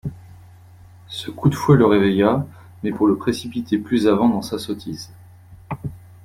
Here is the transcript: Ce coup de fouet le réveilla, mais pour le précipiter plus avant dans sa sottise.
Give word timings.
Ce 1.09 1.29
coup 1.29 1.47
de 1.47 1.53
fouet 1.53 1.77
le 1.77 1.85
réveilla, 1.85 2.43
mais 2.81 2.91
pour 2.91 3.05
le 3.05 3.17
précipiter 3.17 3.77
plus 3.77 4.07
avant 4.07 4.29
dans 4.29 4.41
sa 4.41 4.57
sottise. 4.57 5.13